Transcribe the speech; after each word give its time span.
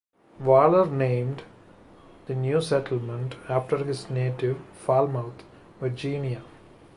Waller 0.39 0.87
named 0.87 1.43
the 2.25 2.33
new 2.33 2.59
settlement 2.59 3.35
after 3.47 3.77
his 3.83 4.09
native 4.09 4.57
Falmouth, 4.73 5.43
Virginia. 5.79 6.41